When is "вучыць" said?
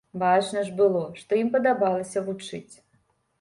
2.31-2.75